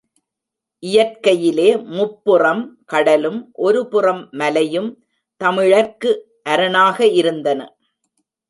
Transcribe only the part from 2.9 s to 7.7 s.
கடலும் ஒருபுறம் மலையும் தமிழர்கட்கு அரணாக இருந்தன.